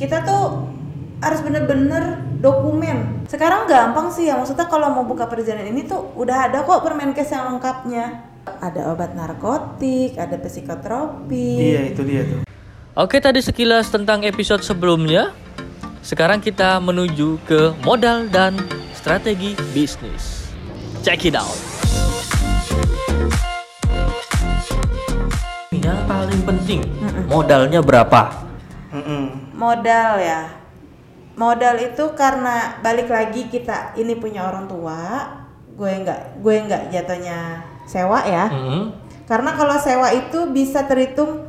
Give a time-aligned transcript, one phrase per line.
[0.00, 0.64] kita tuh
[1.20, 3.28] harus bener-bener dokumen.
[3.28, 7.28] Sekarang gampang sih ya, maksudnya kalau mau buka perjalanan ini tuh udah ada kok Permenkes
[7.28, 8.32] yang lengkapnya.
[8.40, 11.76] Ada obat narkotik, ada psikotropi.
[11.76, 12.40] Iya itu dia tuh.
[12.96, 15.36] Oke, tadi sekilas tentang episode sebelumnya.
[16.00, 18.56] Sekarang kita menuju ke modal dan
[18.96, 20.48] strategi bisnis.
[21.04, 21.52] Check it out.
[25.76, 26.80] Yang paling penting,
[27.28, 28.49] modalnya berapa?
[29.60, 30.40] Modal ya.
[31.36, 35.28] Modal itu karena balik lagi kita ini punya orang tua,
[35.72, 38.48] gue nggak gue nggak jatuhnya sewa ya.
[38.48, 38.96] Hmm.
[39.28, 41.44] Karena kalau sewa itu bisa terhitung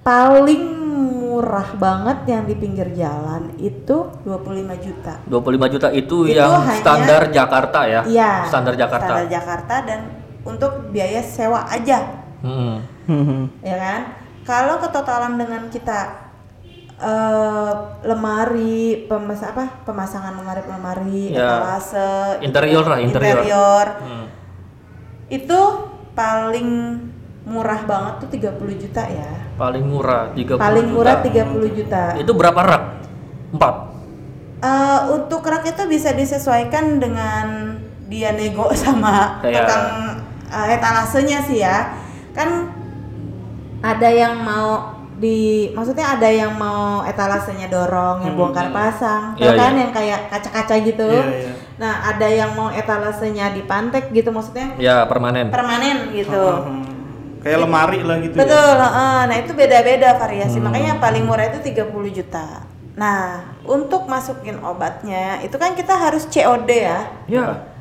[0.00, 0.62] paling
[0.94, 5.18] murah banget yang di pinggir jalan itu 25 juta.
[5.26, 8.00] 25 juta itu, Itu yang hanya- standar Jakarta ya?
[8.06, 8.32] Iya.
[8.46, 9.10] Standar Jakarta.
[9.10, 10.00] Standar Jakarta dan
[10.44, 11.98] untuk biaya sewa aja,
[12.44, 12.78] Hmm.
[13.58, 14.00] ya kan?
[14.44, 16.23] Kalau ketotalan dengan kita
[17.04, 17.72] eh,
[18.02, 19.84] lemari, pemas apa?
[19.84, 21.60] Pemasangan lemari-lemari, Ya.
[21.60, 23.36] etalase, Interior lah, interior.
[23.38, 24.26] interior, Hmm.
[25.28, 25.60] itu
[26.12, 26.68] paling
[27.44, 29.30] murah banget tuh 30 juta ya.
[29.54, 30.96] Paling murah 30 Paling juta.
[30.96, 32.04] murah 30 juta.
[32.16, 32.82] Itu berapa rak?
[33.52, 33.74] 4.
[34.58, 39.86] Eh, untuk rak itu bisa disesuaikan dengan dia nego sama Kayak- tukang
[40.48, 42.00] eh, etalasenya sih ya.
[42.32, 42.72] Kan
[43.80, 45.38] ada yang mau di
[45.70, 48.74] maksudnya ada yang mau etalasenya dorong yang Hmm, bongkar hmm.
[48.74, 49.80] pasang, Iya, tau kan iya.
[49.80, 51.06] yang kayak kaca-kaca gitu.
[51.08, 51.52] Iya, iya.
[51.74, 55.50] Nah, ada yang mau etalasenya dipantek gitu maksudnya Ya, permanen.
[55.50, 56.38] permanen gitu.
[56.38, 56.82] Hmm.
[57.40, 58.34] Kayak lemari lah gitu.
[58.34, 58.40] ya.
[58.40, 59.18] Betul, heeh.
[59.28, 60.56] nah itu beda-beda variasi.
[60.58, 60.66] Hmm.
[60.66, 62.64] Makanya paling murah itu 30 juta.
[62.94, 67.73] Nah, untuk masukin obatnya itu kan kita harus COD ya, Ya.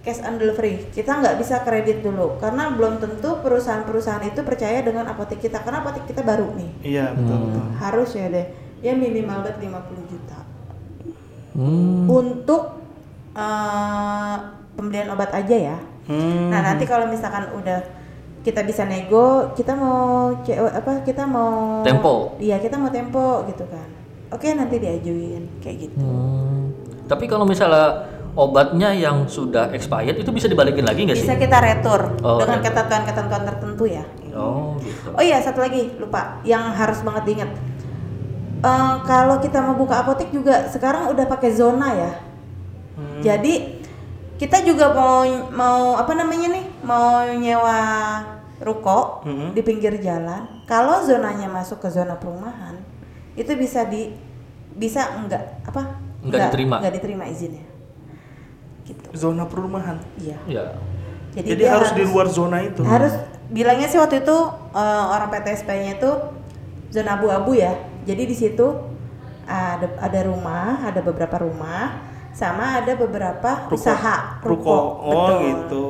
[0.00, 0.88] Cash on delivery.
[0.90, 5.84] Kita nggak bisa kredit dulu karena belum tentu perusahaan-perusahaan itu percaya dengan apotek kita karena
[5.84, 6.70] apotek kita baru nih.
[6.82, 7.44] Iya betul Hmm.
[7.46, 7.64] betul.
[7.76, 8.46] Harus ya deh.
[8.80, 10.38] Ya minimal banget 50 juta.
[11.52, 12.08] Hmm.
[12.08, 12.62] Untuk
[13.30, 14.36] eh,
[14.74, 15.78] pembelian obat aja ya.
[16.08, 16.48] Hmm.
[16.50, 17.78] Nah nanti kalau misalkan udah
[18.40, 22.34] kita bisa nego, kita mau CO apa kita mau Tempo.
[22.40, 23.84] Iya kita mau tempo gitu kan.
[24.32, 26.00] Oke nanti diajuin kayak gitu.
[26.00, 26.72] Hmm.
[27.04, 31.26] Tapi kalau misalnya obatnya yang sudah expired itu bisa dibalikin lagi nggak sih?
[31.26, 32.70] Bisa kita retur Oh, dengan retur.
[32.70, 34.04] ketentuan-ketentuan tertentu ya.
[34.32, 35.10] Oh, gitu.
[35.10, 37.50] Oh iya satu lagi lupa yang harus banget diingat.
[38.60, 42.12] Eh, kalau kita mau buka apotek juga sekarang udah pakai zona ya.
[42.94, 43.20] Hmm.
[43.20, 43.80] Jadi
[44.36, 47.78] kita juga mau mau apa namanya nih mau nyewa
[48.60, 49.56] ruko Mhm.
[49.56, 50.64] di pinggir jalan.
[50.64, 52.76] Kalau zonanya masuk ke zona perumahan
[53.32, 54.12] itu bisa di
[54.70, 55.96] bisa enggak apa?
[56.20, 56.76] Enggak diterima.
[56.78, 57.64] Enggak diterima izinnya.
[58.90, 59.06] Gitu.
[59.14, 60.02] Zona perumahan.
[60.18, 60.36] Iya.
[60.46, 60.64] Ya.
[61.30, 62.82] Jadi, Jadi, harus di luar zona itu.
[62.82, 63.14] harus
[63.46, 64.36] bilangnya sih waktu itu
[64.74, 66.10] eh, orang PTSP-nya itu
[66.90, 67.70] zona abu-abu ya.
[68.02, 68.66] Jadi di situ
[69.46, 73.74] ada ada rumah, ada beberapa rumah, sama ada beberapa Ruko.
[73.74, 74.78] usaha Ruko.
[75.00, 75.38] Oh Betul.
[75.42, 75.86] gitu.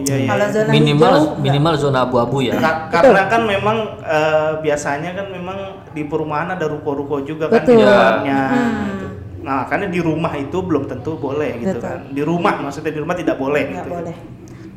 [0.00, 0.28] Iya iya.
[0.28, 1.38] Kalau zona Minimal hijau, enggak.
[1.40, 2.54] minimal zona abu-abu ya.
[2.56, 5.58] Ka- karena kan memang eh, biasanya kan memang
[5.90, 7.86] di perumahan ada ruko-ruko juga kan di Betul.
[7.86, 8.40] dalamnya.
[8.50, 8.90] Hmm.
[9.40, 11.82] Nah, karena di rumah itu belum tentu boleh gitu Betul.
[11.82, 11.98] kan.
[12.06, 13.86] Di rumah maksudnya di rumah tidak boleh nggak gitu.
[13.86, 13.94] ya.
[13.94, 14.16] boleh.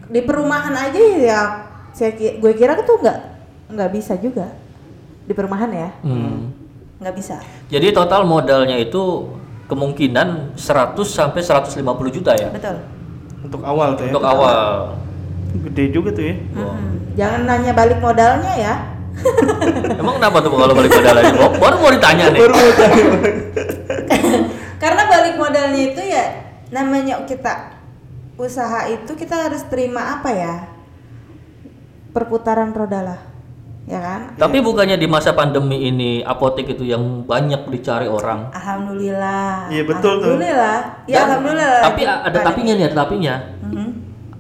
[0.06, 1.42] Di perumahan aja ya,
[1.90, 3.18] saya gue kira tuh nggak
[3.70, 4.54] nggak bisa juga
[5.22, 6.52] di perumahan ya, Hmm.
[6.98, 7.40] nggak bisa.
[7.68, 9.32] Jadi total modalnya itu
[9.66, 12.78] kemungkinan 100 sampai 150 juta ya Betul.
[13.42, 14.12] Untuk awal tuh ya.
[14.12, 14.60] untuk awal.
[15.62, 16.36] Gede juga tuh ya.
[16.52, 17.14] Mm-mm.
[17.14, 18.74] Jangan nanya balik modalnya ya.
[20.02, 21.30] Emang kenapa tuh kalau balik modalnya?
[21.32, 22.40] Baru- Baru mau ditanya nih.
[22.42, 22.76] Karena balik
[25.44, 26.26] modalnya itu ya
[26.72, 27.76] namanya kita
[28.40, 30.54] usaha itu kita harus terima apa ya?
[32.16, 33.20] Perputaran roda lah.
[33.84, 34.22] Ya kan?
[34.40, 38.48] Tapi bukannya di masa pandemi ini apotek itu yang banyak dicari orang.
[38.56, 39.68] Alhamdulillah.
[39.68, 40.40] Iya, betul tuh.
[40.40, 40.80] Alhamdulillah.
[41.04, 41.72] Ya Dan- alhamdulillah.
[41.84, 43.34] Tapi ada tapinya nih, ada tapinya.
[43.60, 43.90] Mhm.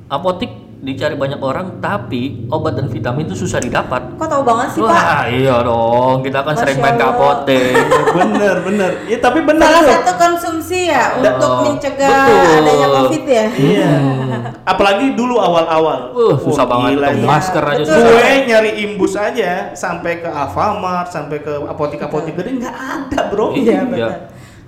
[0.07, 0.51] Apotek
[0.83, 4.19] dicari banyak orang, tapi obat dan vitamin itu susah didapat.
[4.19, 4.91] Kok tahu banget sih, Pak?
[4.91, 6.19] Wah, iya dong.
[6.19, 7.71] Kita kan sering main apotek.
[8.19, 8.91] bener bener.
[9.07, 9.93] Ya tapi bener Salah tuh.
[9.95, 12.59] satu konsumsi ya Oh, untuk mencegah betul.
[12.59, 13.45] adanya Covid ya.
[13.55, 13.91] Iya.
[14.75, 16.11] Apalagi dulu awal-awal.
[16.11, 17.31] Uh, susah Wah, banget gila, ketemu iya.
[17.31, 17.87] masker aja Betul.
[17.95, 18.11] susah.
[18.11, 23.55] Gue nyari imbus aja sampai ke Alfamart, sampai ke apotek-apotek gede nggak ada, Bro.
[23.55, 23.63] Iya.
[23.63, 24.11] Iya benar.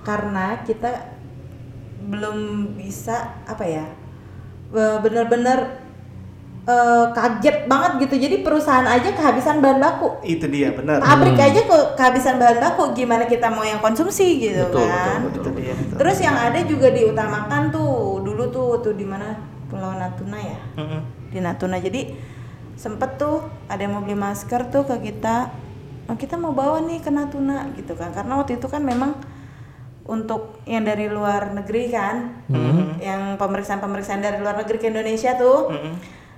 [0.00, 1.12] Karena kita
[2.08, 2.36] belum
[2.80, 3.84] bisa apa ya?
[4.66, 5.85] be-
[6.66, 8.14] Eh, kaget banget gitu.
[8.26, 10.18] Jadi perusahaan aja kehabisan bahan baku.
[10.26, 10.98] Itu dia, benar.
[10.98, 12.90] Pabrik aja kok kehabisan bahan baku.
[12.90, 15.30] Gimana kita mau yang konsumsi gitu Betul, kan?
[15.30, 15.74] betul, Itu dia.
[15.78, 15.94] itu.
[15.94, 20.58] Terus yang ada juga diutamakan tuh dulu tuh tuh di mana Pulau Natuna ya
[21.26, 22.14] di Natuna jadi
[22.78, 25.50] sempet tuh ada yang mau beli masker tuh ke kita
[26.06, 29.18] oh, kita mau bawa nih ke Natuna gitu kan karena waktu itu kan memang
[30.06, 32.46] untuk yang dari luar negeri kan
[33.02, 35.74] yang pemeriksaan pemeriksaan dari luar negeri ke Indonesia tuh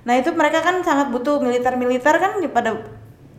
[0.09, 2.81] nah itu mereka kan sangat butuh militer-militer kan pada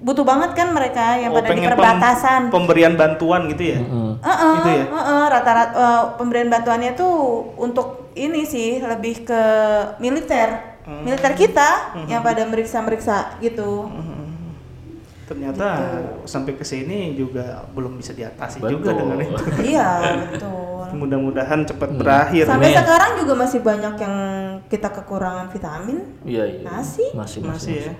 [0.00, 3.78] butuh banget kan mereka yang Oh, pada di pengen pem- perbatasan pemberian bantuan gitu ya.
[4.22, 4.84] Heeh, Gitu ya?
[4.86, 7.12] heeh, rata-rata eh, pemberian bantuannya tuh
[7.58, 9.42] untuk ini sih lebih ke
[9.98, 11.04] militer, Hmm.
[11.04, 11.70] militer kita
[12.06, 13.90] yang pada meriksa-meriksa gitu.
[15.26, 15.66] Ternyata
[16.24, 18.72] sampai ke sini juga belum bisa diatasi Betul.
[18.76, 19.42] juga dengan itu.
[19.68, 19.88] iya
[20.26, 20.79] betul.
[20.92, 22.44] Mudah-mudahan cepat berakhir.
[22.46, 22.78] Sampai Nih.
[22.78, 24.16] sekarang juga masih banyak yang
[24.66, 25.98] kita kekurangan vitamin.
[26.26, 26.60] Iya, iya.
[26.66, 27.08] Masih?
[27.14, 27.76] Masih, masih.
[27.76, 27.92] Masih ya.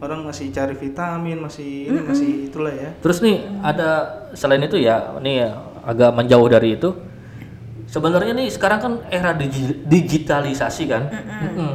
[0.00, 2.96] Orang masih cari vitamin, masih ini masih itulah ya.
[3.04, 3.88] Terus nih ada
[4.32, 5.50] selain itu ya, nih ya,
[5.84, 6.96] agak menjauh dari itu.
[7.84, 11.10] Sebenarnya nih sekarang kan era digi- digitalisasi kan.
[11.12, 11.72] Mm-mm.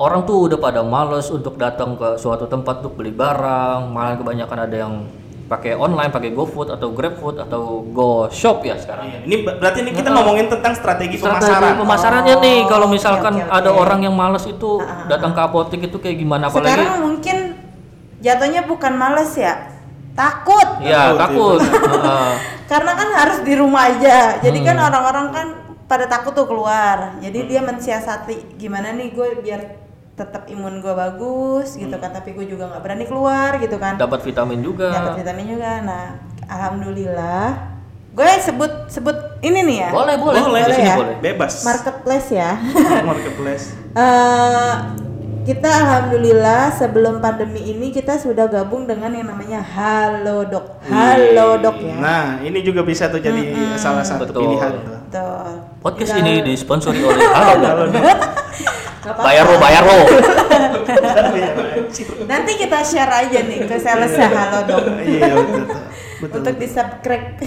[0.00, 4.58] Orang tuh udah pada males untuk datang ke suatu tempat untuk beli barang, malah kebanyakan
[4.64, 4.94] ada yang
[5.52, 9.04] pakai online, pakai GoFood atau GrabFood atau GoShop ya sekarang.
[9.06, 11.76] Iya, Ini ber- berarti ini kita ngomongin tentang strategi, Strategi pemasaran.
[11.76, 13.52] pemasarannya nih Oh, kalau oke, misalkan oke, oke.
[13.52, 17.36] ada orang yang males itu datang ke apotek itu kayak gimana apalagi Sekarang mungkin
[18.18, 19.54] jatuhnya bukan males ya,
[20.12, 20.68] takut.
[20.80, 21.60] ya Takut, takut.
[21.92, 22.32] Heeh.
[22.64, 24.40] Karena kan harus di rumah aja.
[24.40, 24.88] Jadi kan Hmm.
[24.88, 25.46] orang-orang kan
[25.84, 27.20] pada takut tuh keluar.
[27.20, 29.81] Jadi dia mensiasati gimana nih gue biar
[30.12, 32.10] tetap imun gue bagus gitu kan.
[32.12, 33.96] Tapi gue juga nggak berani keluar gitu kan.
[33.96, 34.92] dapat vitamin juga.
[34.92, 35.70] Dapat vitamin juga.
[35.80, 36.04] Nah,
[36.46, 37.72] alhamdulillah.
[38.12, 39.90] Gue sebut sebut ini nih ya.
[39.90, 40.40] Boleh, boleh.
[40.44, 40.96] Boleh, sini ya.
[41.00, 41.16] boleh.
[41.18, 41.64] Bebas.
[41.64, 42.60] Marketplace ya.
[43.08, 43.72] Marketplace.
[43.96, 44.74] Eh,
[45.42, 50.78] kita alhamdulillah sebelum pandemi ini kita sudah gabung dengan yang namanya Halodoc.
[50.86, 51.96] Halodoc ya.
[51.98, 54.44] Nah, ini juga bisa tuh jadi salah satu Betul.
[54.44, 54.72] pilihan.
[55.08, 55.50] Betul.
[55.80, 57.64] Podcast Tinggal- ini disponsori oleh Halo.
[57.64, 57.84] Kalau
[59.02, 59.22] Apa-apa.
[59.22, 59.98] bayar lo, bayar lo.
[62.24, 65.64] Nanti kita share aja nih ke salesnya Halodoc Iya betul.
[66.20, 66.38] Betul.
[66.38, 67.28] untuk di subscribe.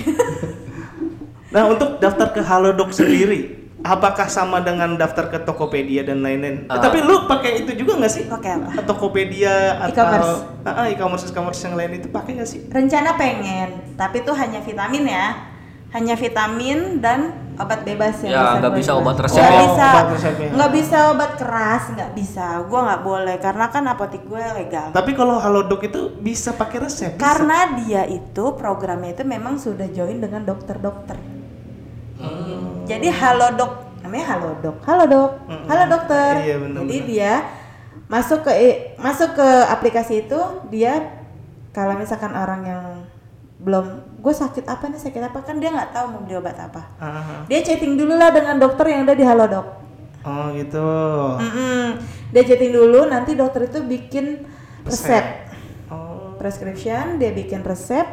[1.48, 6.68] Nah, untuk daftar ke Halodoc sendiri, apakah sama dengan daftar ke Tokopedia dan lain-lain?
[6.68, 6.84] Eh, Ah.
[6.84, 8.28] tapi lu pakai itu juga nggak sih?
[8.28, 8.84] Pakai apa?
[8.84, 10.34] Tokopedia atau E-commerce.
[10.66, 12.60] Ah, e-commerce e-commerce yang lain itu pakai nggak sih?
[12.68, 15.55] Rencana pengen, tapi itu hanya vitamin ya.
[15.96, 19.62] Hanya vitamin dan obat bebas yang Ya, bisa nggak bisa obat resep Nggak ya.
[19.64, 20.50] bisa, Obat resepnya.
[20.52, 22.46] nggak bisa obat keras, nggak bisa.
[22.68, 24.92] Gua nggak boleh karena kan apotek gue legal.
[24.92, 27.16] Tapi kalau Halodoc itu bisa pakai resep.
[27.16, 27.24] bisa.
[27.24, 31.16] Karena dia itu programnya itu memang sudah join dengan dokter-dokter.
[32.86, 33.72] Jadi halodoc
[34.02, 34.76] namanya halodoc.
[34.84, 35.32] Halodoc.
[35.48, 35.66] Mm-mm.
[35.66, 36.32] Halo dokter.
[36.40, 37.34] Iya, benar, Jadi dia
[38.06, 38.54] masuk ke
[38.96, 41.24] masuk ke aplikasi itu dia
[41.72, 42.84] kalau misalkan orang yang
[43.58, 43.86] belum
[44.26, 46.82] gue sakit apa nih sakit apa kan dia nggak tahu mau beli obat apa.
[46.98, 49.86] Ah, Dia chatting dulu lah dengan dokter yang ada di halodoc.
[50.20, 50.90] oh gitu.
[51.38, 52.02] Mm-mm.
[52.32, 54.42] Dia chatting dulu nanti dokter itu bikin
[54.82, 55.46] resep.
[55.88, 56.34] Oh.
[56.36, 58.06] prescription dia bikin resep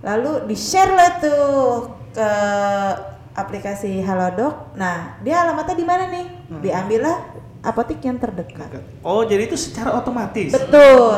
[0.00, 1.44] lalu di share lah tuh
[2.10, 2.30] ke
[3.34, 6.26] aplikasi Halodoc nah dia alamatnya di mana nih
[6.60, 7.16] diambillah
[7.60, 8.68] apotek yang terdekat
[9.00, 10.50] Oh, jadi itu secara otomatis.
[10.50, 11.12] betul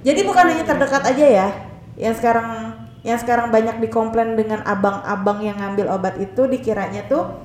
[0.00, 1.48] jadi bukan hanya terdekat aja ya
[1.96, 2.74] yang sekarang
[3.04, 7.36] yang sekarang banyak dikomplain dengan abang-abang yang ngambil obat itu dikiranya tuh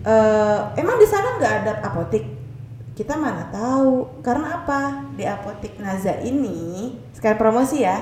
[0.00, 2.24] eh emang di sana nggak ada apotek
[2.90, 4.20] kita mana tahu.
[4.20, 5.08] Karena apa?
[5.16, 7.96] Di apotek Naza ini sekali promosi ya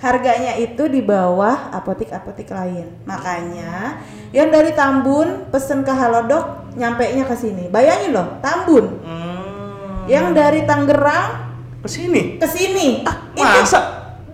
[0.00, 2.84] harganya itu di bawah apotek-apotek lain.
[3.08, 3.96] Makanya
[4.36, 7.72] yang dari Tambun pesen ke Halodoc nyampe nya ke sini.
[7.72, 8.86] Bayangin loh Tambun.
[9.00, 10.04] Hmm.
[10.06, 12.36] yang dari Tangerang Ke sini.
[12.36, 13.02] ke sini.
[13.32, 13.80] Itu Masa?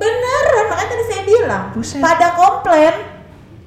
[0.03, 2.01] beneran makanya tadi bilang Buset.
[2.05, 2.95] pada komplain.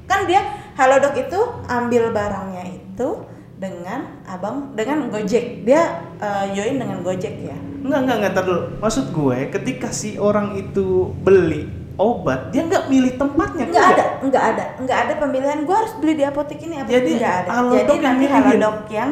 [0.05, 0.41] Kan dia
[0.77, 3.09] Halodoc itu ambil barangnya itu
[3.57, 5.65] dengan abang dengan Gojek.
[5.65, 7.57] Dia eh, join dengan Gojek ya?
[7.85, 8.61] Enggak, enggak, enggak, ntar dulu.
[8.81, 13.71] Maksud gue, ketika si orang itu beli obat, dia nggak milih tempatnya.
[13.71, 15.59] nggak ada nggak ada nggak ada pemilihan.
[15.63, 17.51] Gua harus beli di apotek ini apotek Jadi, nggak ada.
[17.71, 18.25] jadi nanti.
[18.27, 19.11] Halodoc yang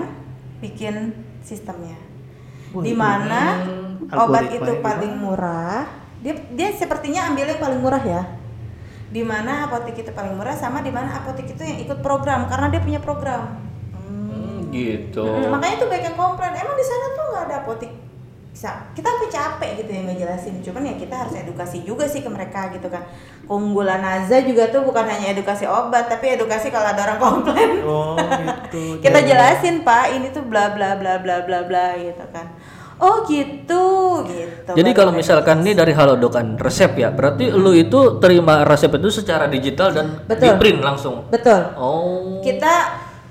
[0.59, 0.95] bikin
[1.39, 1.95] sistemnya.
[2.73, 3.63] Di mana
[4.11, 5.87] obat itu paling murah?
[6.19, 8.23] Dia dia sepertinya ambil yang paling murah ya
[9.13, 12.73] di mana apotek itu paling murah sama di mana apotek itu yang ikut program karena
[12.73, 13.61] dia punya program.
[13.93, 15.21] Hmm, gitu.
[15.21, 16.57] Mm, makanya tuh banyak yang komplain.
[16.57, 17.91] Emang di sana tuh nggak ada apotek?
[18.49, 18.89] Bisa.
[18.97, 20.55] Kita sampai capek gitu ya ngejelasin.
[20.65, 23.05] Cuman ya kita harus edukasi juga sih ke mereka gitu kan.
[23.45, 27.69] Keunggulan Naza juga tuh bukan hanya edukasi obat tapi edukasi kalau ada orang komplain.
[27.85, 28.97] Oh, gitu.
[29.05, 32.49] kita jelasin pak ini tuh bla bla bla bla bla bla gitu kan
[33.01, 33.83] oh gitu
[34.27, 38.93] gitu Jadi kalau misalkan ini dari Halodoc kan resep ya, berarti lu itu terima resep
[38.95, 40.43] itu secara digital dan Betul.
[40.43, 41.15] di print langsung.
[41.33, 42.39] betul Oh.
[42.45, 42.73] kita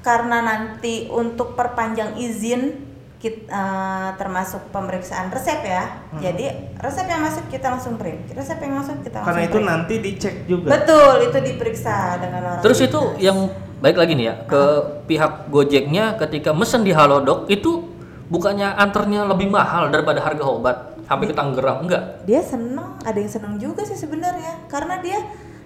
[0.03, 2.91] karena nanti untuk perpanjang izin
[3.23, 6.03] kita eh, termasuk pemeriksaan resep ya.
[6.19, 9.71] Jadi resep yang masuk kita langsung print, resep yang masuk kita langsung Karena itu print.
[9.71, 10.69] nanti dicek juga.
[10.75, 12.63] Betul, itu diperiksa dengan orang.
[12.67, 13.47] Terus itu yang
[13.79, 14.63] baik lagi nih ya ke
[15.07, 17.92] pihak Gojeknya ketika mesen di Halodoc itu
[18.29, 22.03] bukannya anternya lebih mahal daripada harga obat sampai ke Tangerang enggak?
[22.23, 25.19] dia seneng, ada yang seneng juga sih sebenarnya karena dia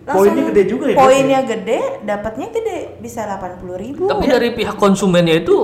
[0.06, 4.06] Poinnya gede juga ya, Poinnya gede, dapatnya gede, bisa 80.000 ribu.
[4.06, 5.58] Tapi dari pihak konsumennya itu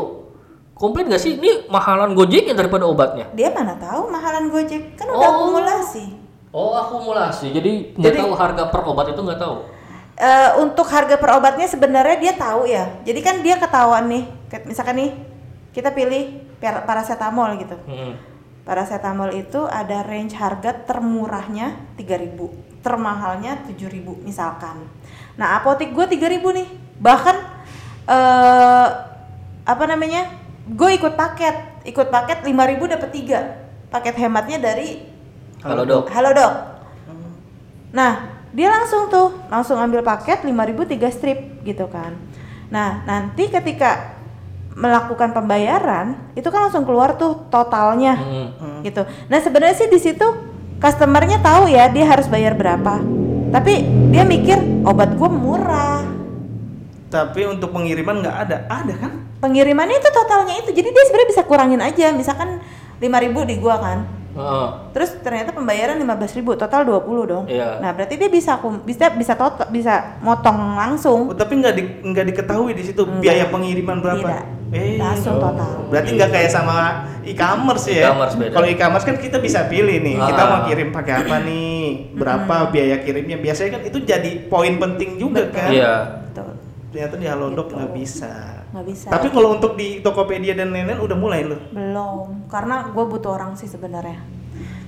[0.74, 3.30] komplain nggak sih ini mahalan Gojeknya daripada obatnya?
[3.38, 5.30] Dia mana tahu mahalan Gojek kan udah Oh.
[5.46, 6.04] akumulasi.
[6.50, 9.54] Oh akumulasi, jadi nggak tahu harga per obat itu nggak tahu.
[10.18, 12.98] Eh, untuk harga per obatnya sebenarnya dia tahu ya.
[13.06, 14.26] Jadi kan dia ketahuan nih,
[14.66, 15.10] misalkan nih
[15.70, 17.76] kita pilih paracetamol gitu.
[17.90, 18.14] Hmm.
[18.62, 22.38] Paracetamol itu ada range harga termurahnya 3000,
[22.78, 24.86] termahalnya 7000 misalkan.
[25.34, 26.68] Nah, apotek gue 3000 nih.
[27.02, 27.36] Bahkan
[28.06, 28.88] eh
[29.62, 30.30] apa namanya?
[30.62, 33.90] Gue ikut paket, ikut paket 5000 dapat 3.
[33.90, 35.12] Paket hematnya dari
[35.62, 36.10] Halo dok.
[36.10, 36.52] Halo, Dok.
[37.94, 42.18] Nah, dia langsung tuh langsung ambil paket 5000 3 strip gitu kan.
[42.66, 44.21] Nah, nanti ketika
[44.72, 48.80] melakukan pembayaran itu kan langsung keluar tuh totalnya Hmm.
[48.80, 49.02] gitu.
[49.26, 50.24] Nah sebenarnya sih di situ
[50.78, 52.98] customernya tahu ya dia harus bayar berapa.
[53.52, 53.72] Tapi
[54.08, 56.08] dia mikir obat gue murah.
[57.06, 59.12] Tapi untuk pengiriman nggak ada, ada kan?
[59.38, 60.72] Pengirimannya itu totalnya itu.
[60.72, 62.08] Jadi dia sebenarnya bisa kurangin aja.
[62.08, 62.64] Misalkan
[62.96, 63.98] 5000 di gua kan.
[64.32, 64.68] Heeh.
[64.96, 67.44] Terus ternyata pembayaran 15.000 total 20 dong.
[67.44, 67.84] Iya.
[67.84, 71.28] Nah, berarti dia bisa akum- bisa bisa total bisa motong langsung.
[71.28, 73.20] Oh, tapi nggak di, nggak diketahui di situ Enggak.
[73.20, 74.24] biaya pengiriman berapa?
[74.24, 74.44] Tidak.
[74.72, 75.84] Eh, Langsung total.
[75.86, 76.76] Berarti nggak kayak sama
[77.22, 78.08] e-commerce ya?
[78.08, 78.52] E-commerce beda.
[78.56, 80.48] Kalau e-commerce kan kita bisa pilih nih, kita Ah.
[80.48, 81.84] mau kirim pakai apa nih,
[82.16, 83.36] berapa biaya kirimnya.
[83.36, 85.54] Biasanya kan itu jadi poin penting juga Betul.
[85.54, 85.70] kan?
[85.70, 85.92] Iya.
[86.24, 86.50] Betul.
[86.88, 87.76] Ternyata di Halodoc Gitu.
[87.76, 88.32] nggak bisa.
[88.72, 89.06] Nggak bisa.
[89.08, 91.60] Tapi kalau untuk di Tokopedia dan lain-lain udah mulai loh.
[91.68, 94.24] Belum, karena gue butuh orang sih sebenarnya.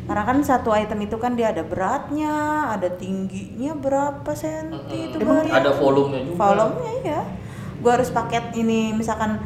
[0.05, 2.33] Karena kan satu item itu kan dia ada beratnya,
[2.71, 5.45] ada tingginya berapa senti itu Emang.
[5.45, 6.37] Ada volumenya juga.
[6.39, 7.21] Volumenya ya.
[7.77, 9.41] Gue harus paket ini misalkan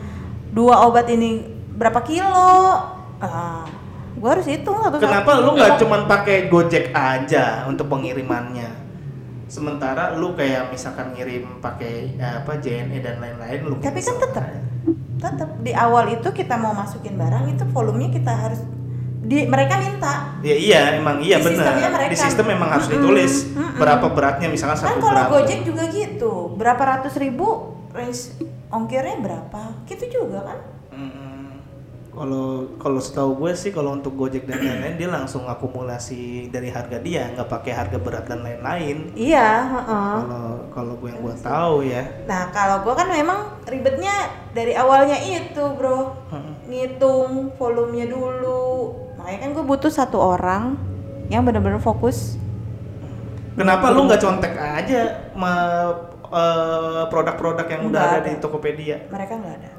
[0.53, 1.45] dua obat ini
[1.77, 2.81] berapa kilo.
[3.19, 3.67] Ah,
[4.15, 8.87] gue harus hitung satu Kenapa lu nggak Emang- cuman pakai Gojek aja untuk pengirimannya?
[9.49, 14.45] Sementara lu kayak misalkan ngirim pakai eh, apa JNE dan lain-lain lu Tapi kan tetap,
[15.19, 18.61] tetap di awal itu kita mau masukin barang itu volumenya kita harus
[19.19, 20.37] di mereka minta.
[20.41, 21.75] Ya iya, emang iya benar.
[22.09, 23.77] Di sistem memang harus ditulis mm-mm.
[23.77, 25.33] berapa beratnya misalkan Kan satu kalau gram.
[25.33, 28.37] Gojek juga gitu, berapa ratus ribu range
[28.69, 29.63] ongkirnya berapa?
[29.89, 30.59] Gitu juga kan?
[32.09, 36.99] Kalau kalau setahu gue sih kalau untuk Gojek dan lain-lain dia langsung akumulasi dari harga
[36.99, 39.15] dia, nggak pakai harga berat dan lain-lain.
[39.15, 39.71] Iya.
[39.87, 42.03] Kalau kalau gue yang gue tahu ya.
[42.27, 46.19] Nah, kalau gua kan memang ribetnya dari awalnya itu, Bro.
[46.35, 46.53] Heeh.
[46.67, 48.99] Ngitung volumenya dulu.
[49.15, 50.75] Makanya kan gue butuh satu orang
[51.31, 52.35] yang benar-benar fokus.
[53.55, 55.55] Kenapa lu nggak contek aja sama
[56.31, 58.27] eh, produk-produk yang udah ada, ada.
[58.27, 58.97] di Tokopedia?
[59.07, 59.71] Mereka nggak ada.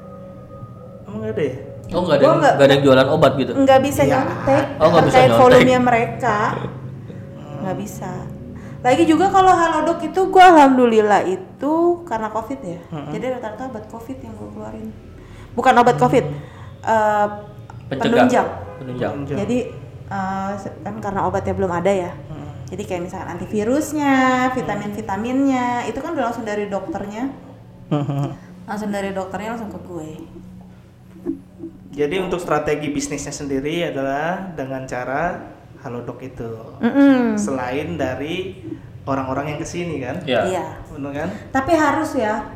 [1.04, 1.56] Emang nggak ada ya?
[1.90, 3.52] Oh nggak ada, yang- nggak ada yang jualan obat gitu.
[3.52, 4.12] Nggak bisa Iya.
[4.16, 5.40] nyontek Oh, nggak bisa terkait nyontek.
[5.40, 6.36] volumenya mereka.
[7.60, 8.12] Nggak bisa.
[8.80, 12.80] Lagi juga kalau Halodoc itu gua alhamdulillah itu karena Covid ya.
[13.10, 14.88] Jadi rata-rata obat Covid yang gua keluarin.
[15.52, 16.24] Bukan obat Covid.
[16.80, 17.26] eh,
[17.86, 18.24] Pencegah.
[18.24, 18.48] penunjang.
[18.78, 19.10] Penunjang.
[19.12, 19.38] Penunjang.
[19.38, 19.58] Jadi
[20.08, 22.10] eh, se- kan karena obatnya belum ada ya.
[22.70, 24.14] Jadi kayak misalkan antivirusnya,
[24.54, 27.26] vitamin-vitaminnya, itu kan udah langsung dari dokternya.
[28.70, 30.10] Langsung dari dokternya langsung ke gue.
[31.90, 35.42] Jadi untuk strategi bisnisnya sendiri adalah dengan cara
[35.82, 36.78] Halodoc itu.
[36.78, 37.34] Mm-mm.
[37.34, 38.62] Selain dari
[39.02, 40.40] orang-orang yang ke sini kan, Iya.
[40.46, 40.66] Iya.
[40.86, 41.28] benar kan?
[41.50, 42.46] Tapi harus ya,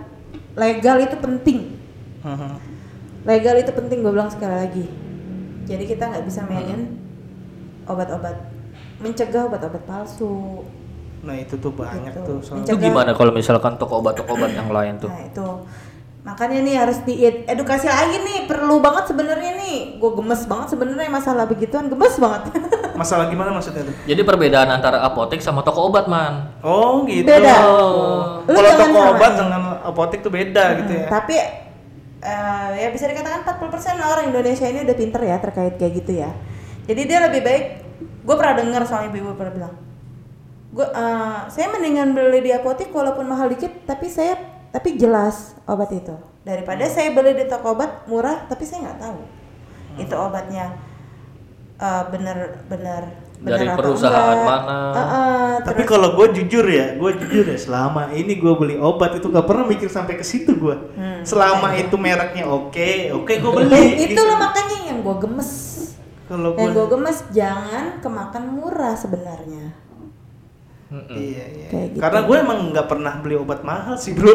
[0.55, 1.83] legal itu penting.
[3.27, 4.87] Legal itu penting gue bilang sekali lagi.
[5.67, 6.95] Jadi kita nggak bisa mainin
[7.91, 8.39] obat-obat,
[9.05, 10.65] mencegah obat-obat palsu.
[11.21, 12.25] Nah itu tuh banyak Gitu.
[12.25, 12.65] tuh soalnya.
[12.65, 15.09] Itu Mencegah- gimana kalau misalkan toko obat-toko obat yang lain tuh?
[15.09, 15.49] Nah itu
[16.25, 19.77] makanya nih harus diedukasi lagi nih, perlu banget sebenarnya nih.
[19.97, 22.43] Gue gemes banget sebenarnya masalah begituan, gemes banget.
[22.95, 23.95] Masalah gimana maksudnya tuh?
[24.05, 26.55] Jadi perbedaan antara apotek sama toko obat man.
[26.63, 27.27] Oh gitu.
[27.27, 27.57] Beda.
[27.67, 28.39] Oh.
[28.47, 31.07] Kalau toko obat dengan apotek tuh beda gitu ya.
[31.11, 31.35] Tapi
[32.23, 33.59] eh, ya bisa dikatakan 40%
[33.99, 36.31] orang Indonesia ini udah pinter ya terkait kayak gitu ya.
[36.87, 37.65] Jadi dia lebih baik.
[38.25, 39.75] Gue pernah dengar soal ibu-ibu pernah bilang,
[40.71, 44.35] gue eh, saya mendingan beli di apotek walaupun mahal dikit, tapi saya
[44.69, 46.11] tapi jelas obat itu
[46.43, 49.23] daripada saya beli di toko obat murah tapi saya nggak tahu
[49.97, 50.75] itu obatnya
[51.77, 53.03] eh, bener-bener
[53.37, 54.47] bener dari perusahaan enggak.
[54.47, 54.79] mana.
[54.91, 59.15] Heeh, Tapi terus- kalau gue jujur ya, gue jujur ya selama ini gue beli obat
[59.15, 60.77] itu gak pernah mikir sampai ke situ gue.
[61.23, 63.69] selama itu mereknya oke, oke gue beli.
[63.69, 64.23] Hmm, Eh, itu gitu.
[64.23, 65.51] loh makanya yang gue gemes
[66.25, 69.77] Kalau yang gue gemes jangan kemakan murah sebenarnya
[70.87, 71.11] Mm-mm.
[71.11, 71.67] Iya, iya.
[71.69, 72.01] Kayak gitu.
[72.01, 74.31] Karena gue emang nggak pernah beli obat mahal sih bro.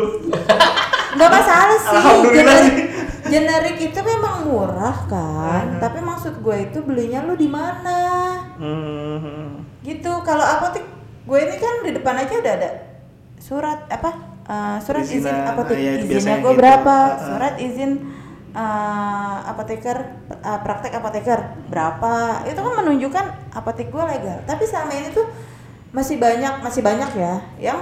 [1.10, 2.86] nggak masalah sih Alhamdulillah generik, sih.
[3.28, 5.80] generik itu memang murah kan Hmm.
[5.80, 7.98] tapi maksud gue itu belinya lu di mana
[8.54, 9.66] Hmm.
[9.82, 10.86] gitu kalau apotek
[11.24, 12.70] gue ini kan di depan aja udah ada
[13.38, 14.10] surat apa
[14.44, 16.60] eh, surat izin apotek ah, iya, itu izinnya gue gitu.
[16.60, 17.18] berapa Ah, ah.
[17.18, 17.92] surat izin
[18.54, 19.98] eh, apoteker
[20.32, 21.40] eh, praktek apoteker.
[21.70, 22.46] Berapa?
[22.48, 24.38] Itu kan menunjukkan apotek gue legal.
[24.46, 25.28] Tapi selama ini tuh
[25.90, 27.80] masih banyak masih banyak ya yang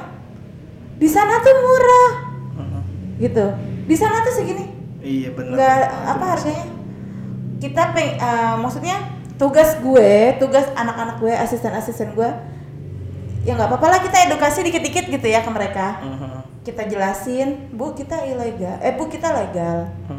[0.98, 2.10] di sana tuh murah.
[2.58, 2.82] Hmm.
[3.22, 3.46] gitu.
[3.88, 4.66] Di sana tuh segini.
[5.04, 5.54] Iya benar.
[5.56, 5.78] nggak
[6.16, 6.66] apa harganya?
[7.58, 8.98] Kita peng eh, maksudnya
[9.38, 12.30] tugas gue tugas anak-anak gue asisten-asisten gue
[13.46, 16.02] ya nggak apa-apa lah kita edukasi dikit-dikit gitu ya ke mereka.
[16.02, 16.42] Hmm.
[16.68, 19.88] kita jelasin bu kita ilegal eh bu kita legal.
[20.10, 20.17] Hmm.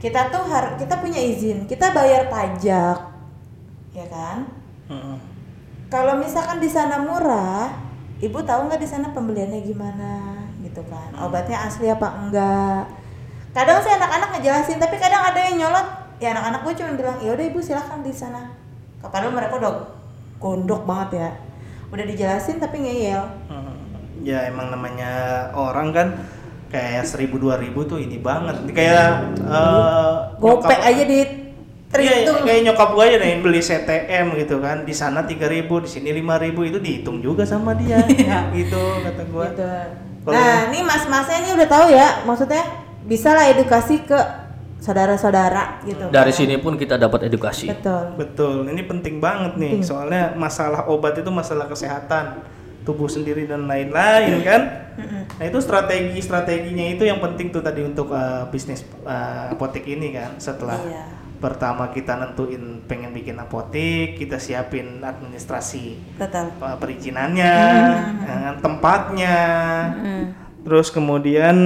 [0.00, 1.68] Kita tuh har kita punya izin.
[1.68, 2.98] Kita bayar pajak.
[3.92, 4.48] Ya kan?
[4.90, 5.22] Hmm.
[5.86, 7.70] kalau misalkan di sana murah
[8.18, 10.40] ibu tahu nggak di sana pembeliannya gimana?
[10.64, 11.14] Gitu kan.
[11.20, 12.90] Obatnya asli apa enggak?
[13.54, 15.86] Kadang sih anak-anak ngejelasin tapi kadang ada yang nyolot.
[16.18, 18.50] Ya anak-anak gue cuma bilang ya udah ibu silahkan di sana.
[19.02, 19.72] Padahal mereka udah
[20.40, 21.30] gondok banget ya.
[21.90, 23.22] Udah dijelasin tapi ngeyel.
[24.20, 26.08] Ya emang namanya orang kan
[26.70, 28.62] kayak seribu dua ribu tuh ini banget.
[28.62, 29.06] Ini kayak
[29.42, 31.20] eh, gopek nyokap- aja di
[31.90, 34.86] Iya, terhitung kayak nyokap gue aja nih beli CTM gitu kan.
[34.86, 37.98] Di sana 3000, di sini 5000 itu dihitung juga sama dia.
[38.54, 39.46] gitu kata gue.
[39.50, 39.70] Gitu.
[40.30, 42.62] Nah, ini mas-masnya ini udah tahu ya, maksudnya
[43.02, 44.14] bisa lah edukasi ke
[44.78, 46.06] saudara-saudara gitu.
[46.14, 47.66] Dari sini pun kita dapat edukasi.
[47.74, 48.14] Betul.
[48.14, 49.82] Betul, ini penting banget nih.
[49.82, 52.38] Soalnya masalah obat itu masalah kesehatan
[52.80, 54.62] tubuh sendiri dan lain-lain kan.
[55.36, 60.36] Nah, itu strategi-strateginya itu yang penting tuh tadi untuk uh, bisnis uh, apotek ini kan.
[60.36, 61.04] Setelah Iya.
[61.40, 66.52] pertama kita nentuin pengen bikin apotek, kita siapin administrasi Betul.
[66.60, 67.56] uh, perizinannya,
[68.20, 69.38] ya kan, tempatnya,
[70.60, 71.56] terus kemudian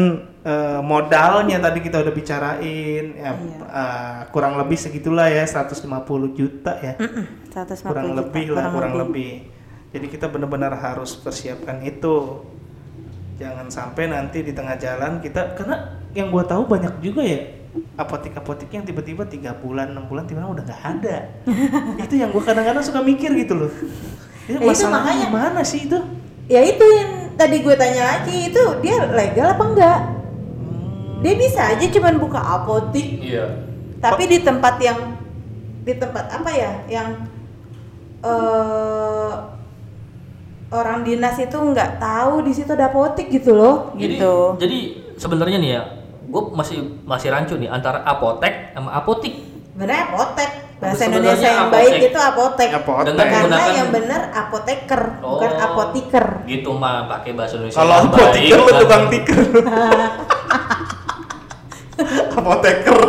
[0.46, 3.58] uh, modalnya tadi kita udah bicarain, ya, Iya.
[3.66, 5.90] uh, kurang lebih segitulah ya 150
[6.30, 9.32] juta ya, Mm-mm, 150 kurang juta, lebih lah, kurang lebih.
[9.94, 12.42] Jadi kita benar-benar harus persiapkan itu,
[13.38, 17.40] jangan sampai nanti di tengah jalan kita, karena yang gua tahu banyak juga ya
[17.94, 21.16] apotek-apotek yang tiba-tiba tiga bulan enam bulan tiba-tiba udah nggak ada
[22.06, 23.70] itu yang gua kadang-kadang suka mikir gitu loh
[24.46, 25.24] itu Ya, itu masalahnya makanya.
[25.26, 25.98] gimana sih itu
[26.44, 29.98] Ya itu yang tadi gue tanya lagi, itu dia legal apa enggak?
[31.24, 33.64] Dia bisa aja cuman buka apotik, Iya.
[33.96, 35.16] tapi di tempat yang
[35.82, 37.24] di tempat apa ya, yang
[38.20, 39.32] eh
[40.74, 44.34] orang dinas itu nggak tahu di situ ada apotik gitu loh, Jadi, gitu.
[44.58, 44.78] jadi
[45.14, 45.82] sebenarnya nih ya,
[46.24, 49.34] gue masih masih rancu nih antara apotek sama apotik.
[49.72, 50.50] Benar apotek.
[50.74, 51.78] Bahasa Sebenarnya Indonesia yang apotek.
[51.80, 52.68] baik itu apotek.
[52.74, 53.06] Apotek.
[53.06, 55.64] Dengan Karena menggunakan- yang benar apoteker, bukan Oh.
[55.64, 56.26] apotiker.
[56.44, 57.78] Gitu mah pakai bahasa Indonesia.
[57.78, 58.74] kalau lu kan.
[58.76, 59.38] tukang tiker
[62.34, 63.00] apoteker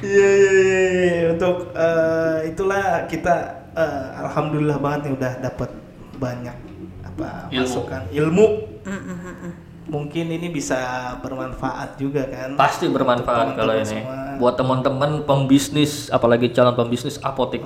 [0.00, 0.78] iya iya iya
[1.14, 1.26] iya.
[1.30, 5.70] untuk eh, itulah kita eh, alhamdulillah banget nih udah dapat
[6.16, 6.56] banyak
[7.04, 7.62] apa Ilmu.
[7.62, 8.46] masukan ilmu
[8.80, 9.52] Mm, mm, mm, mm.
[9.86, 10.78] mungkin ini bisa
[11.18, 14.00] bermanfaat juga kan Pasti bermanfaat Untuk kalau teman-teman ini.
[14.00, 14.18] semua.
[14.38, 17.60] Buat teman-teman pembisnis, apalagi calon pembisnis apotik.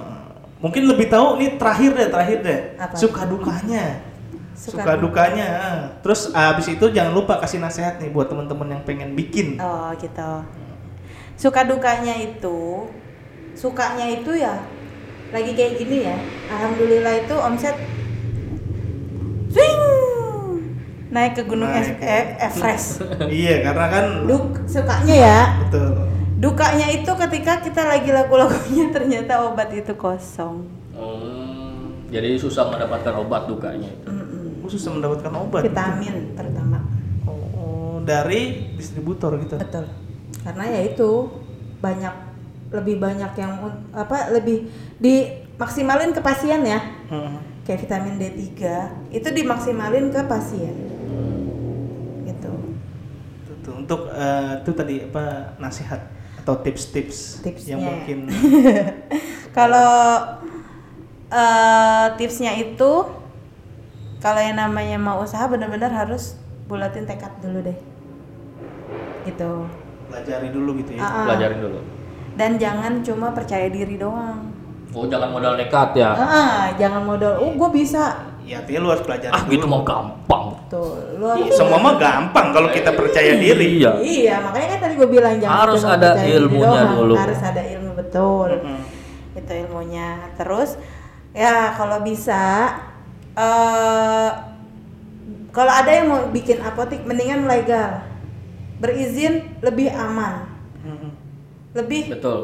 [0.59, 2.95] mungkin lebih tahu nih terakhir deh terakhir deh Apa?
[2.95, 3.85] suka dukanya
[4.53, 5.03] Suka suka, duka.
[5.27, 5.49] dukanya
[5.99, 10.33] terus abis itu jangan lupa kasih nasihat nih buat teman-teman yang pengen bikin Oh gitu.
[11.35, 12.87] Suka dukanya itu,
[13.53, 14.63] sukanya itu ya
[15.33, 16.17] lagi kayak gini ya.
[16.49, 17.77] Alhamdulillah itu omset
[19.49, 19.77] swing
[21.09, 22.01] naik ke gunung Naik.
[22.01, 23.05] E- Everest.
[23.33, 25.41] iya karena kan Duk sukanya ya.
[25.61, 25.89] betul
[26.43, 30.67] Dukanya itu ketika kita lagi lagu-lagunya ternyata obat itu kosong.
[30.91, 34.11] Hmm, jadi susah mendapatkan obat dukanya itu.
[34.59, 36.83] Gua susah mendapatkan obat Vitamin terutama.
[37.31, 39.87] oh, dari distributor gitu Betul.
[40.43, 41.31] Karena ya itu
[41.79, 42.15] banyak
[42.73, 43.53] lebih banyak yang
[43.93, 46.81] apa lebih dimaksimalin ke pasien ya.
[47.13, 47.39] Hmm.
[47.63, 48.43] Kayak vitamin D3
[49.15, 50.75] itu dimaksimalin ke pasien.
[52.27, 52.53] Gitu.
[53.45, 53.75] Itu tuh.
[53.77, 56.01] untuk eh, itu tadi apa nasihat
[56.43, 57.39] atau tips-tips
[57.71, 57.87] yang ya.
[57.87, 58.19] mungkin
[59.57, 59.93] Kalau
[61.31, 62.93] eh, tipsnya itu
[64.23, 67.79] kalau yang namanya mau usaha benar-benar harus bulatin tekad dulu deh.
[69.23, 69.53] Gitu.
[70.11, 71.25] pelajari dulu gitu ya Ah, ah.
[71.25, 71.79] Pelajarin dulu.
[72.33, 74.53] Dan jangan cuma percaya diri doang.
[74.93, 76.13] Oh jangan modal nekat ya.
[76.13, 78.29] Ah, jangan modal, oh gue bisa.
[78.45, 79.53] Ya artinya lu harus pelajari Ah dulu.
[79.57, 80.45] gitu mau gampang.
[80.69, 83.81] Tuh, lu Iya, harus semua mah gampang kalau kita percaya diri.
[83.81, 83.91] Iya.
[84.03, 87.15] Iya, makanya kan tadi gue bilang jangan Harus ada ilmunya doang, dulu.
[87.17, 88.49] Harus ada ilmu betul.
[88.53, 88.81] Mm-mm.
[89.33, 90.09] Itu ilmunya.
[90.37, 90.77] Terus
[91.33, 92.77] ya kalau bisa
[93.33, 94.31] eh
[95.53, 98.05] kalau ada yang mau bikin apotik mendingan legal.
[98.77, 100.52] Berizin lebih aman.
[101.73, 102.41] Lebih Betul.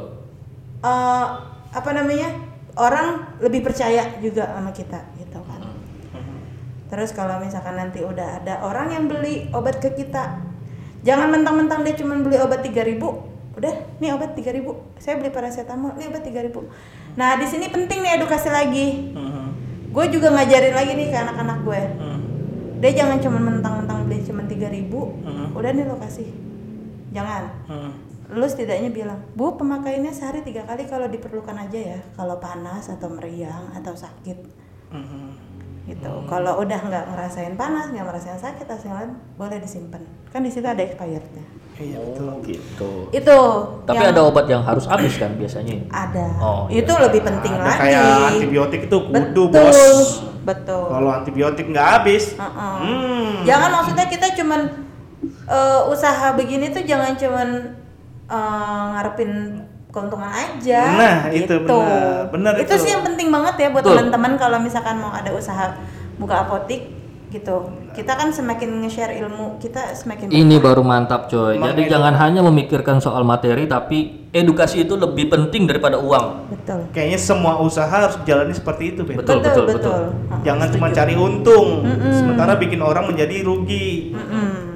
[0.81, 1.27] eh
[1.69, 2.33] apa namanya?
[2.79, 5.61] Orang lebih percaya juga sama kita gitu kan.
[6.89, 10.41] Terus kalau misalkan nanti udah ada orang yang beli obat ke kita,
[11.03, 14.63] jangan mentang-mentang dia cuma beli obat 3000 udah nih obat 3000
[15.03, 16.63] saya beli paracetamol nih obat 3000
[17.19, 19.47] nah di sini penting nih edukasi lagi Mhm.
[19.91, 22.19] gue juga ngajarin lagi nih ke anak-anak gue Mhm.
[22.79, 25.59] dia jangan cuma mentang-mentang beli cuma 3000 Mhm.
[25.59, 26.31] udah nih lo kasih
[27.11, 27.51] jangan.
[28.29, 33.09] Lu setidaknya bilang bu pemakaiannya sehari tiga kali kalau diperlukan aja ya kalau panas atau
[33.09, 34.37] meriang atau sakit
[34.89, 35.29] Mhm.
[35.87, 40.65] gitu kalau udah nggak ngerasain panas nggak ngerasain sakit lain boleh disimpan kan di situ
[40.65, 41.45] ada expirednya
[41.79, 42.27] Iya betul.
[42.27, 42.91] Oh gitu.
[43.15, 43.39] itu
[43.87, 45.79] Tapi yang ada obat yang harus habis kan biasanya.
[45.87, 46.83] ada Oh, iya.
[46.83, 48.03] itu lebih penting Ada lagi kayak
[48.35, 49.79] antibiotik itu kudu betul bos.
[50.43, 52.83] betul Kalau antibiotik nggak habis, Uh-uh.
[52.83, 53.47] hmm.
[53.47, 54.61] jangan maksudnya kita cuman
[55.47, 57.78] eh, usaha begini tuh jangan cuman
[58.29, 59.33] eh, ngarepin
[59.89, 61.59] keuntungan aja Nah, gitu.
[61.59, 62.29] itu benar.
[62.29, 62.83] Benar itu itu.
[62.85, 63.97] sih yang penting banget ya buat Betul.
[63.97, 65.75] teman-teman kalau misalkan mau ada usaha
[66.21, 66.93] buka apotik
[67.29, 71.61] gitu kita kan semakin nge-share ilmu kita semakin Ini baru mantap coy.
[71.61, 71.93] Emang Jadi itu.
[71.93, 76.49] jangan hanya memikirkan soal materi tapi edukasi itu lebih penting daripada uang.
[76.49, 79.21] betul Kayaknya semua usaha harus jalani seperti itu, Ben.
[79.21, 80.01] Betul, betul, betul.
[80.15, 80.41] Uh-uh.
[80.41, 82.13] Jangan cuma cari untung, Mm-mm.
[82.13, 84.13] sementara bikin orang menjadi rugi.
[84.13, 84.49] Mm-mm.
[84.49, 84.68] Gitu.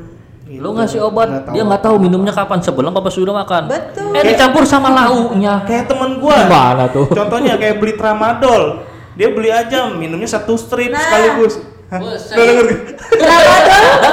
[0.62, 1.54] Lo ngasih obat, Nggak tahu.
[1.58, 3.62] dia nggak tahu minumnya kapan sebelum apa sudah makan.
[3.66, 4.14] Betul.
[4.14, 5.66] Eh dicampur sama lauknya.
[5.66, 6.38] Kayak temen gua.
[6.38, 7.10] Gimana tuh?
[7.10, 8.86] Contohnya kayak beli tramadol.
[9.12, 11.02] Dia beli aja minumnya satu strip Nah.
[11.02, 11.58] sekaligus.
[11.90, 11.98] Hah?
[11.98, 12.32] Buset.
[12.38, 12.56] Dong?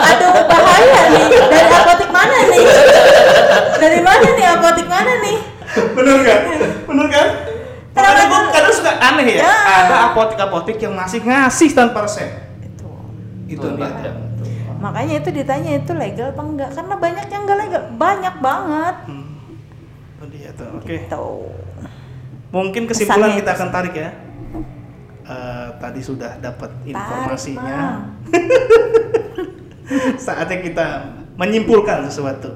[0.02, 1.24] Aduh bahaya nih.
[1.48, 2.64] Dari apotik mana nih?
[3.78, 5.38] Dari mana nih apotik mana nih?
[5.94, 6.40] Bener gak?
[6.84, 7.28] Bener kan?
[7.94, 8.26] Tramadol.
[8.26, 9.42] gua kadang suka aneh ya.
[9.46, 9.54] Ya.
[9.86, 12.28] Ada apotik-apotik yang masih ngasih tanpa resep.
[12.60, 12.90] Itu.
[13.48, 14.12] Itu Tuh, dia.
[14.80, 16.70] Makanya itu ditanya itu legal apa enggak?
[16.72, 18.96] Karena banyak yang enggak legal, banyak banget.
[19.12, 19.36] Hmm.
[20.16, 20.68] Itu dia tuh.
[20.80, 20.96] Oke.
[21.12, 21.52] Tuh.
[22.50, 24.10] Mungkin kesimpulan Pesannya kita akan tarik ya.
[25.30, 28.10] Eh, tadi sudah dapat informasinya.
[30.26, 30.88] Saatnya kita
[31.38, 32.50] menyimpulkan sesuatu.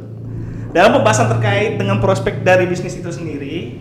[0.74, 3.78] Dalam pembahasan terkait dengan prospek dari bisnis itu sendiri,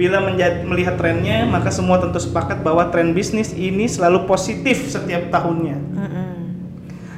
[0.00, 5.28] bila menjadi, melihat trennya, maka semua tentu sepakat bahwa tren bisnis ini selalu positif setiap
[5.28, 5.76] tahunnya.
[5.76, 6.25] Mm-mm.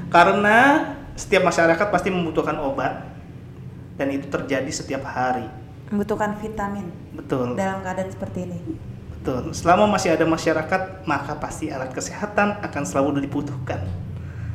[0.08, 3.04] Karena setiap masyarakat pasti membutuhkan obat
[4.00, 5.44] dan itu terjadi setiap hari.
[5.92, 7.56] Membutuhkan vitamin Betul.
[7.56, 8.58] dalam keadaan seperti ini.
[9.18, 9.52] Betul.
[9.52, 13.84] Selama masih ada masyarakat, maka pasti alat kesehatan akan selalu dibutuhkan.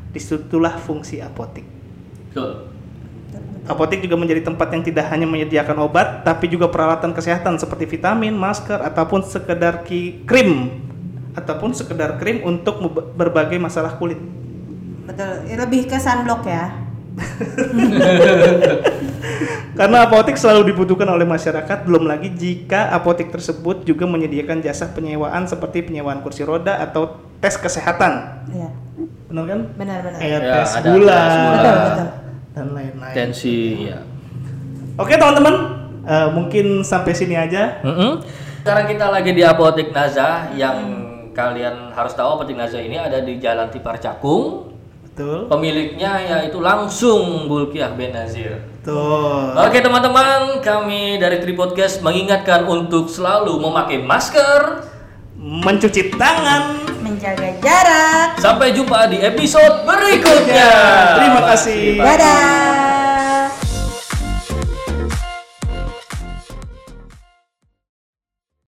[0.09, 1.65] Di situlah fungsi apotik.
[2.31, 2.73] Betul.
[3.63, 8.35] Apotik juga menjadi tempat yang tidak hanya menyediakan obat, tapi juga peralatan kesehatan seperti vitamin,
[8.35, 9.87] masker, ataupun sekedar
[10.27, 10.83] krim,
[11.31, 12.83] ataupun sekedar krim untuk
[13.15, 14.19] berbagai masalah kulit.
[15.07, 15.31] Betul.
[15.47, 16.65] Ya, Lebih ke sunblock ya.
[19.77, 25.49] Karena apotik selalu dibutuhkan oleh masyarakat, belum lagi jika apotik tersebut juga menyediakan jasa penyewaan
[25.49, 28.45] seperti penyewaan kursi roda atau tes kesehatan.
[28.53, 28.69] Iya.
[29.29, 29.59] Benar kan?
[29.73, 30.19] Benar-benar.
[30.21, 31.57] Kayak Ya, tes ada gula, tes gula.
[31.57, 32.07] Betul, betul.
[32.53, 33.15] dan lain-lain.
[33.17, 33.57] Tensi
[33.89, 33.97] ya.
[34.93, 35.55] Oke teman-teman,
[36.05, 37.81] eh, mungkin sampai sini aja.
[37.81, 38.21] Mm-mm.
[38.61, 40.77] Sekarang kita lagi di Apotek Naza yang
[41.33, 44.72] kalian harus tahu Apotek Naza ini ada di Jalan Tipar Cakung.
[45.13, 45.45] Betul.
[45.45, 48.65] Pemiliknya yaitu langsung Bulkiah Ben Nazir.
[48.81, 49.53] Betul.
[49.61, 54.89] Oke teman-teman, kami dari Tripodcast mengingatkan untuk selalu memakai masker.
[55.37, 56.81] Mencuci tangan.
[57.05, 58.41] Menjaga jarak.
[58.41, 60.69] Sampai jumpa di episode berikutnya.
[61.21, 62.01] Terima kasih.
[62.01, 62.82] Dadah.